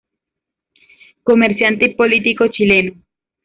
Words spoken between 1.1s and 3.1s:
Comerciante y político chileno.